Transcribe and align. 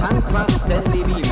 Tankwart 0.00 0.50
Stanley 0.50 1.02
Beamish 1.04 1.29